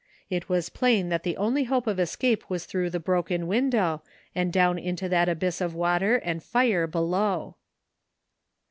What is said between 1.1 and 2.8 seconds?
the only hope of escape was